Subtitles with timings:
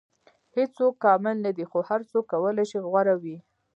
[0.55, 3.37] •هیڅوک کامل نه دی، خو هر څوک کولی شي غوره وي.